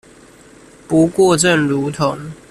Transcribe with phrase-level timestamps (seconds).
[0.87, 2.31] 不過正如同